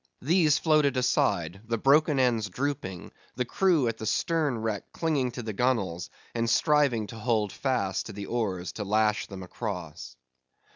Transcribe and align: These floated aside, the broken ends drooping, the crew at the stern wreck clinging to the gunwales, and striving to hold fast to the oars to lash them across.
These 0.23 0.57
floated 0.57 0.97
aside, 0.97 1.61
the 1.67 1.77
broken 1.77 2.19
ends 2.19 2.49
drooping, 2.49 3.11
the 3.35 3.45
crew 3.45 3.87
at 3.87 3.99
the 3.99 4.07
stern 4.07 4.57
wreck 4.57 4.91
clinging 4.91 5.29
to 5.33 5.43
the 5.43 5.53
gunwales, 5.53 6.09
and 6.33 6.49
striving 6.49 7.05
to 7.05 7.19
hold 7.19 7.51
fast 7.51 8.07
to 8.07 8.13
the 8.13 8.25
oars 8.25 8.71
to 8.71 8.83
lash 8.83 9.27
them 9.27 9.43
across. 9.43 10.15